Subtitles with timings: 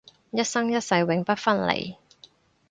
[0.31, 1.95] 一生一世永不分離